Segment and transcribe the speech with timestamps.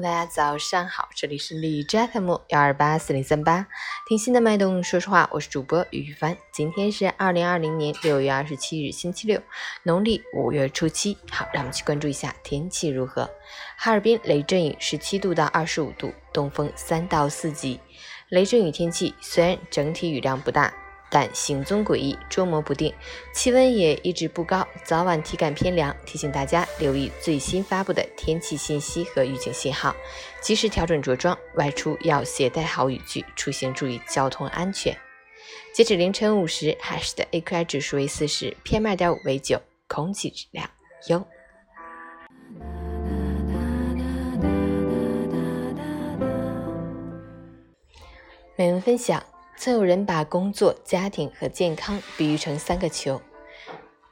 [0.00, 3.66] 大家早上好，这里是李斋特木幺二八四零三八，
[4.06, 6.36] 听心的脉动，说实话，我是主播于帆。
[6.52, 9.40] 今天是二零二零年六月二十七日，星期六，
[9.84, 11.16] 农历五月初七。
[11.30, 13.30] 好，让我们去关注一下天气如何。
[13.76, 17.80] 哈尔滨雷阵雨，十七度到二十五度，东风三到四级。
[18.28, 20.74] 雷阵雨天气虽然整体雨量不大。
[21.14, 22.92] 但行踪诡异，捉摸不定，
[23.32, 25.94] 气温也一直不高，早晚体感偏凉。
[26.04, 29.94] 提醒大家留意最新发布的天气信息和预警信号，
[30.40, 34.92] 及时调整着装，外出要携带好雨具，出行注意交通安全。
[35.72, 40.68] 截止凌晨五时，海市的 AQI 指数为四十，PM 二点五为九，空气质量
[41.06, 41.24] 优。
[48.56, 49.22] 美文分享。
[49.56, 53.20] 曾有人把工作、家庭和健康比喻成三个球，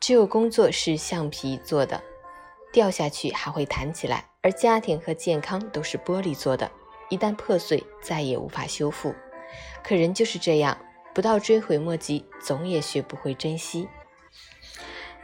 [0.00, 2.02] 只有工作是橡皮做的，
[2.72, 6.70] 掉下去还会弹起来；而家庭和健康都是玻璃做的，
[7.10, 9.14] 一旦破碎再也无法修复。
[9.82, 10.78] 可人就是这样，
[11.12, 13.88] 不到追悔莫及，总也学不会珍惜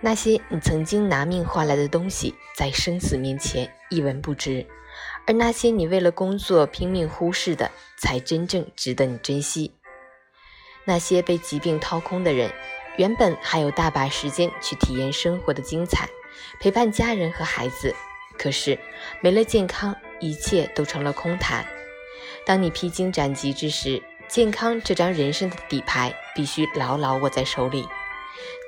[0.02, 4.66] 那些你曾经拿命换来的东西，在生死面前一文不值；
[5.26, 9.76] 而那些你为了工作拼命忽视的，才真正值得你珍惜。
[10.84, 12.50] 那些被疾病掏空的人，
[12.96, 16.08] 原本还有大把时间去体验生活的精彩，
[16.58, 17.94] 陪伴家人和孩子。
[18.38, 18.78] 可是
[19.20, 21.64] 没了健康，一切都成了空谈。
[22.46, 27.86] 当你披荆斩棘之时，健康这张人生的底牌必须牢牢握在手里。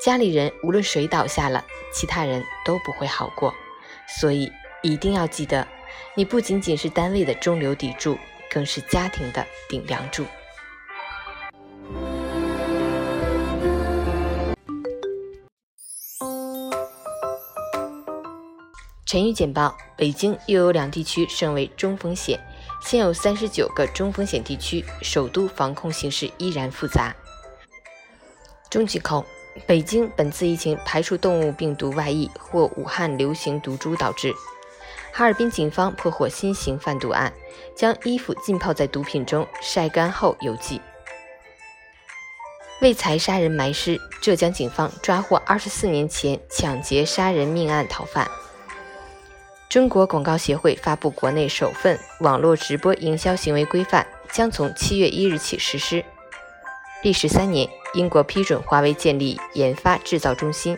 [0.04, 3.54] 家里人无论谁倒下了，其他人都不会好过。
[4.20, 5.66] 所以一定要记得，
[6.14, 8.19] 你不仅仅是单位的中流砥柱，
[8.50, 10.26] 更是家庭的顶梁柱。
[19.12, 22.41] 晨雨简报：北京又有两地区升为中风险，
[22.80, 27.14] 现有三十九个中风险地区，首都防控形势依然复杂。
[28.70, 29.22] 中疾控：
[29.66, 34.32] 北京本次疫情排除动物病毒外溢或武汉流行毒株导致。
[35.12, 37.31] 哈尔滨警方破获新型贩毒案，
[37.76, 40.81] 将衣服浸泡在毒品中晒干后邮寄。
[42.81, 48.26] 为财杀人埋尸，浙江警方抓获二十四年前抢劫杀人命案逃犯。
[49.72, 56.05] 中国广告协会发布国内首份网络直播营销行为规范，将从七月一日起实施。
[57.03, 60.77] 历时三年，英国批准华为建立研发制造中心，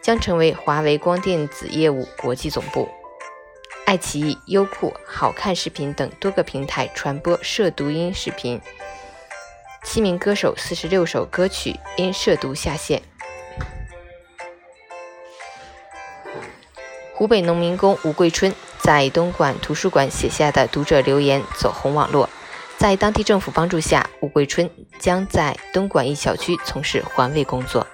[0.00, 2.88] 将成为华为光电子业务国际总部。
[3.84, 8.60] 爱奇艺、优酷、好看视频等多个平台传播涉毒音视频，
[9.82, 13.02] 七名歌手四十六首歌曲因涉毒下线。
[17.16, 22.28] 湖北农民工吴桂春在东莞图书馆写下的读者留言走红网络。
[22.76, 27.86] 在当地政府帮助下，吴桂春将在东莞一小区从事环卫工作。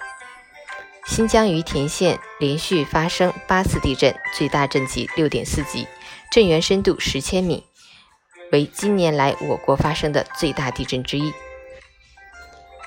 [1.06, 5.86] 新疆于田县连续发生八次地震，最大震级六点四级，
[6.32, 7.64] 震源深度十千米，
[8.50, 11.32] 为近年来我国发生的最大地震之一。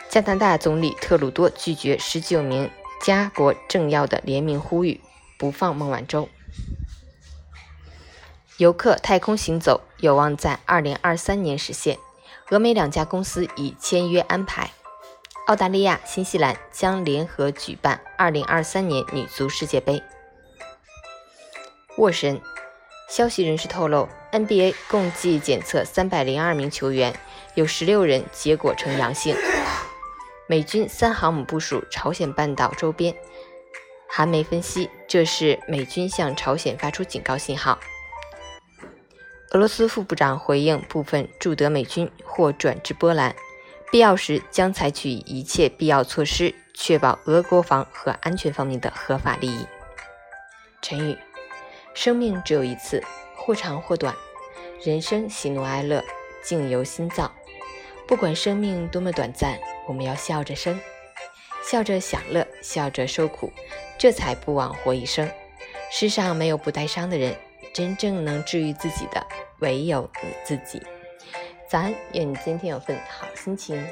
[0.09, 2.69] 加拿大总理特鲁多拒绝十九名
[3.01, 4.99] 加国政要的联名呼吁。
[5.37, 6.29] 不放孟晚舟。
[8.57, 11.97] 游客太空行走有望在二零二三年实现，
[12.51, 14.71] 俄美两家公司已签约安排。
[15.47, 20.01] 澳大利亚、新西兰将联合举办二零二三年女足世界杯。
[21.97, 22.41] 沃神
[23.09, 27.13] 消息人士透露，NBA 共计检测三百零二名球员，
[27.53, 29.35] 有十六人结果呈阳性。
[30.47, 33.15] 美军三航母部署朝鲜半岛周边。
[34.17, 37.77] 韩媒分析，这是美军向朝鲜发出警告信号。
[39.51, 43.35] 俄罗斯副部长回应，部分驻德美军或转至波兰，
[43.91, 49.67] 必要时将采取一切必要措施，确保俄国防和安全方面的合法利益。
[50.81, 51.17] 陈宇，
[51.93, 53.03] 生命只有一次，
[53.35, 54.15] 或长或短，
[54.81, 56.01] 人生喜怒哀乐，
[56.41, 57.29] 境由心造。
[58.07, 60.79] 不管生命多么短暂，我们要笑着生。
[61.67, 63.51] 笑着享乐，笑着受苦，
[63.97, 65.27] 这才不枉活一生。
[65.91, 67.35] 世上没有不带伤的人，
[67.73, 69.25] 真正能治愈自己的，
[69.59, 70.79] 唯有你自己。
[71.67, 73.83] 早安，愿你今天有份好心情。